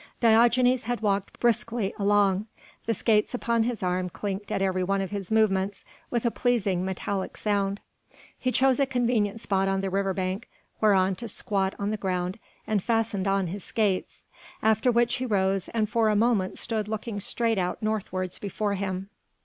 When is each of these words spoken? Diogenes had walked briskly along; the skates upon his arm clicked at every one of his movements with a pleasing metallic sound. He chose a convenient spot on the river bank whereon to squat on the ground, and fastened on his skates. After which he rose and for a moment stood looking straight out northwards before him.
Diogenes 0.19 0.85
had 0.85 1.01
walked 1.01 1.39
briskly 1.39 1.93
along; 1.99 2.47
the 2.87 2.93
skates 2.95 3.35
upon 3.35 3.61
his 3.61 3.83
arm 3.83 4.09
clicked 4.09 4.51
at 4.51 4.59
every 4.59 4.83
one 4.83 4.99
of 4.99 5.11
his 5.11 5.29
movements 5.29 5.85
with 6.09 6.25
a 6.25 6.31
pleasing 6.31 6.83
metallic 6.83 7.37
sound. 7.37 7.79
He 8.35 8.51
chose 8.51 8.79
a 8.79 8.87
convenient 8.87 9.39
spot 9.41 9.67
on 9.67 9.81
the 9.81 9.91
river 9.91 10.15
bank 10.15 10.49
whereon 10.81 11.13
to 11.17 11.27
squat 11.27 11.75
on 11.77 11.91
the 11.91 11.97
ground, 11.97 12.39
and 12.65 12.81
fastened 12.81 13.27
on 13.27 13.45
his 13.45 13.63
skates. 13.63 14.25
After 14.63 14.91
which 14.91 15.17
he 15.17 15.25
rose 15.27 15.67
and 15.69 15.87
for 15.87 16.09
a 16.09 16.15
moment 16.15 16.57
stood 16.57 16.87
looking 16.87 17.19
straight 17.19 17.59
out 17.59 17.83
northwards 17.83 18.39
before 18.39 18.73
him. 18.73 19.11